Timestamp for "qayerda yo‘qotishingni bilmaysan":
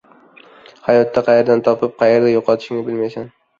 2.01-3.33